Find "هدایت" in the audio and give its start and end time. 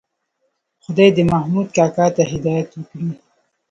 2.31-2.69